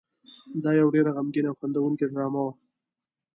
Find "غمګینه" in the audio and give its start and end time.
1.17-1.49